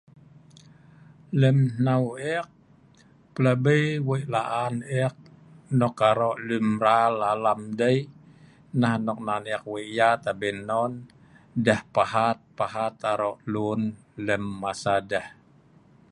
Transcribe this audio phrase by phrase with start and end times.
[1.39, 2.05] Lem hnau
[2.37, 2.47] ek
[3.33, 5.15] pelabi wei' la'an ek
[5.79, 7.99] nok aro' leunmral alam dei,
[8.79, 10.91] nah nok nan ek wei' yat abin non,
[11.65, 13.81] deh pahat-pahat aro' lun
[14.25, 15.27] lem masa deh.